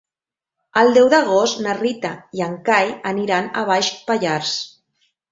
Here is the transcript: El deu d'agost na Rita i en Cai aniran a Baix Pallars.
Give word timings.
El 0.81 0.87
deu 0.93 1.09
d'agost 1.13 1.59
na 1.65 1.75
Rita 1.79 2.13
i 2.39 2.41
en 2.45 2.55
Cai 2.69 2.89
aniran 3.09 3.49
a 3.61 3.63
Baix 3.73 3.91
Pallars. 4.07 4.55